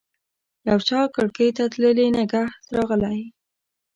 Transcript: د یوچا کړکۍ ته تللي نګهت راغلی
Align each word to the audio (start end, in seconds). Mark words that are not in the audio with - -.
د 0.63 0.65
یوچا 0.71 0.99
کړکۍ 1.15 1.49
ته 1.57 1.63
تللي 1.71 2.07
نګهت 2.17 2.61
راغلی 2.75 3.19